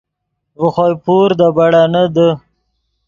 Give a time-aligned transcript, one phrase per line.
[0.59, 2.27] ڤے خوئے پور دے بیڑینے دے